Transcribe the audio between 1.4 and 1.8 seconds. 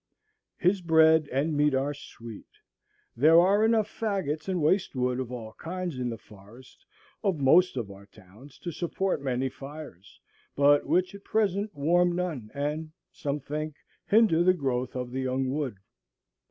meat